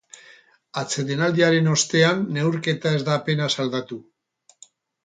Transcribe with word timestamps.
Atsedenaldiaren 0.81 1.69
ostean 1.75 2.25
neurketa 2.39 2.97
ez 3.01 3.07
da 3.11 3.15
apenas 3.21 3.53
aldatu. 3.67 4.05